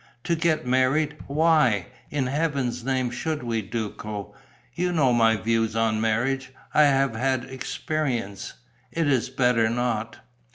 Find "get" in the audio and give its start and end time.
0.35-0.65